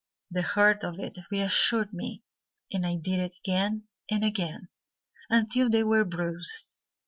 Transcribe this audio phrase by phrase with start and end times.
[0.31, 2.23] The hurt of it reassured me,
[2.73, 4.69] And I did it again and again
[5.29, 6.81] Until they were bruised.